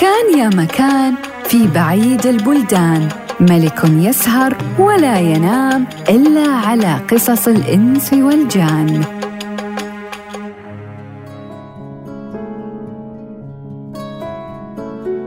[0.00, 1.14] كان يا مكان
[1.44, 3.08] في بعيد البلدان.
[3.40, 9.04] ملك يسهر ولا ينام إلا على قصص الإنس والجان.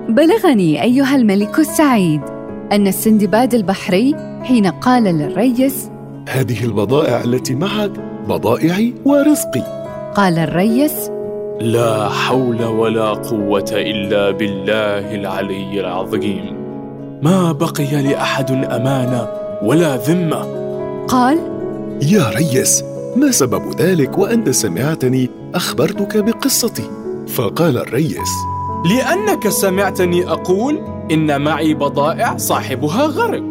[0.09, 2.21] بلغني أيها الملك السعيد
[2.71, 5.89] أن السندباد البحري حين قال للريس
[6.29, 7.91] هذه البضائع التي معك
[8.29, 9.63] بضائعي ورزقي.
[10.15, 11.11] قال الريس
[11.61, 16.57] لا حول ولا قوة إلا بالله العلي العظيم.
[17.21, 19.27] ما بقي لأحد أمانة
[19.63, 20.41] ولا ذمة.
[21.07, 21.37] قال
[22.01, 22.83] يا ريس
[23.15, 26.83] ما سبب ذلك وأنت سمعتني أخبرتك بقصتي؟
[27.27, 28.31] فقال الريس
[28.89, 30.79] لأنك سمعتني أقول
[31.11, 33.43] إن معي بضائع صاحبها غرق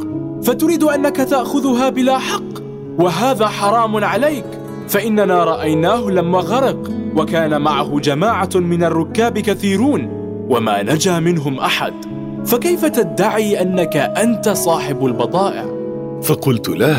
[0.42, 2.60] فتريد أنك تأخذها بلا حق
[2.98, 4.46] وهذا حرام عليك
[4.88, 6.99] فإننا رأيناه لما غرق.
[7.16, 10.08] وكان معه جماعة من الركاب كثيرون
[10.48, 11.92] وما نجا منهم أحد.
[12.46, 15.64] فكيف تدعي أنك أنت صاحب البضائع؟
[16.22, 16.96] فقلت له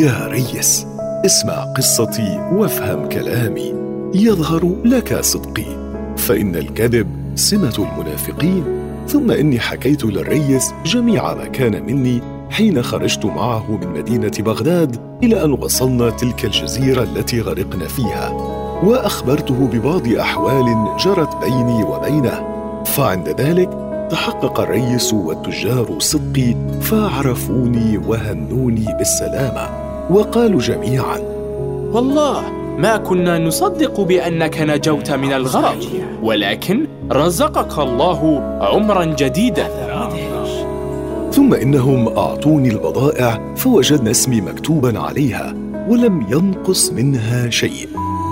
[0.00, 0.86] يا ريس
[1.26, 3.74] اسمع قصتي وافهم كلامي.
[4.14, 5.88] يظهر لك صدقي.
[6.16, 8.64] فإن الكذب سمة المنافقين.
[9.06, 15.44] ثم إني حكيت للريس جميع ما كان مني حين خرجت معه من مدينة بغداد إلى
[15.44, 18.47] أن وصلنا تلك الجزيرة التي غرقنا فيها.
[18.82, 22.58] وأخبرته ببعض أحوال جرت بيني وبينه.
[22.84, 23.70] فعند ذلك
[24.10, 29.68] تحقق الريس والتجار صدقي فعرفوني وهنوني بالسلامة
[30.10, 31.18] وقالوا جميعا
[31.92, 32.42] والله
[32.78, 35.78] ما كنا نصدق بأنك نجوت من الغرق
[36.22, 39.68] ولكن رزقك الله عمرا جديدا.
[41.32, 45.54] ثم إنهم أعطوني البضائع فوجدنا اسمي مكتوبا عليها
[45.88, 47.88] ولم ينقص منها شيء.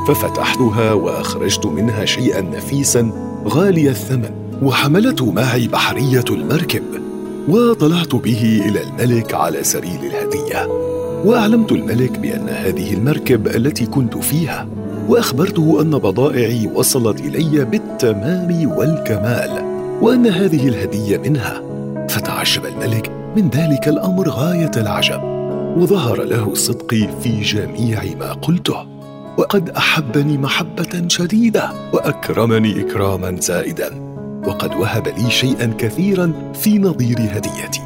[0.07, 3.11] ففتحتها وأخرجت منها شيئا نفيسا
[3.49, 4.31] غالي الثمن
[4.63, 6.83] وحملته معي بحرية المركب
[7.49, 10.67] وطلعت به إلى الملك على سبيل الهدية.
[11.25, 14.69] وأعلمت الملك بأن هذه المركب التي كنت فيها
[15.09, 19.65] وأخبرته أن بضائعي وصلت إلي بالتمام والكمال
[20.03, 21.63] وأن هذه الهدية منها.
[22.09, 25.23] فتعجب الملك من ذلك الأمر غاية العجب
[25.77, 28.96] وظهر له صدقي في جميع ما قلته.
[29.39, 31.71] وقد أحبني محبة شديدة.
[31.93, 33.91] وأكرمني إكراما زائدا.
[34.47, 37.81] وقد وهب لي شيئا كثيرا في نظير هديتي.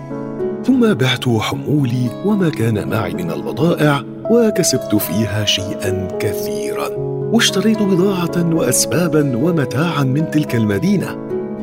[0.66, 6.88] ثم بعت حمولي وما كان معي من البضائع وكسبت فيها شيئا كثيرا.
[7.32, 11.16] واشتريت بضاعة وأسبابا ومتاعا من تلك المدينة.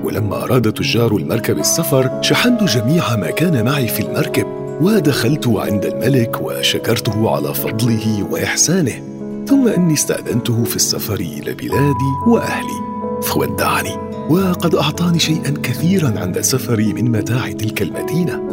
[0.03, 4.45] ولما أراد تجار المركب السفر شحنت جميع ما كان معي في المركب
[4.81, 9.16] ودخلت عند الملك وشكرته على فضله وإحسانه.
[9.47, 12.97] ثم أني استأذنته في السفر إلى بلادي وأهلي.
[13.23, 13.95] فودعني
[14.29, 18.43] وقد أعطاني شيئا كثيرا عند سفري من متاع تلك المدينة.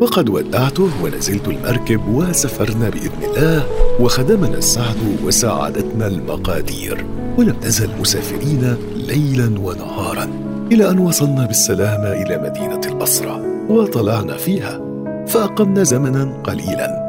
[0.00, 3.66] وقد ودعته ونزلت المركب وسفرنا بإذن الله
[4.00, 7.06] وخدمنا السعد وساعدتنا المقادير.
[7.38, 10.28] ولم نزل مسافرين ليلا ونهارا
[10.72, 14.80] إلى أن وصلنا بالسلامة إلى مدينة البصرة وطلعنا فيها.
[15.26, 16.99] فأقمنا زمنا قليلا.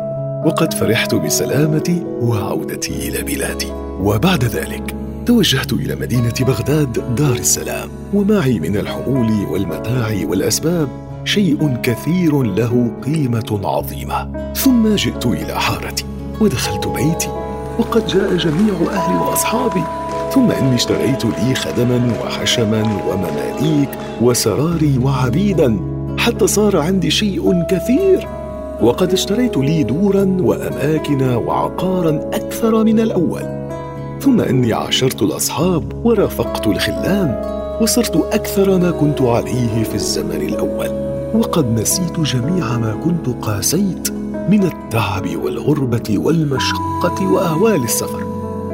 [0.46, 3.68] وقد فرحت بسلامتي وعودتي إلى بلادي.
[4.00, 7.90] وبعد ذلك توجهت إلى مدينة بغداد دار السلام.
[8.14, 10.88] ومعي من الحمول والمتاع والأسباب
[11.26, 14.52] شيء كثير له قيمة عظيمة.
[14.56, 16.06] ثم جئت إلى حارتي
[16.42, 17.30] ودخلت بيتي.
[17.80, 19.84] وقد جاء جميع أهلي وأصحابي.
[20.34, 23.90] ثم إني اشتريت لي خدما وحشما ومماليك
[24.22, 25.80] وسراري وعبيدا.
[26.18, 28.41] حتى صار عندي شيء كثير.
[28.82, 33.42] وقد اشتريت لي دورا وأماكن وعقارا أكثر من الأول.
[34.20, 40.90] ثم إني عاشرت الأصحاب ورافقت الخلان وصرت أكثر ما كنت عليه في الزمن الأول.
[41.36, 44.12] وقد نسيت جميع ما كنت قاسيت
[44.50, 48.24] من التعب والغربة والمشقة وأهوال السفر.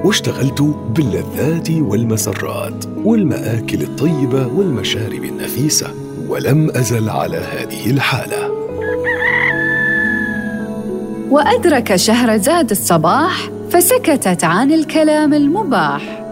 [0.03, 0.61] واشتغلت
[0.95, 5.87] باللذات والمسرات والمآكل الطيبة والمشارب النفيسة
[6.29, 8.66] ولم أزل على هذه الحالة.
[11.29, 16.26] وأدرك شهرزاد الصباح فسكتت عن الكلام المباح.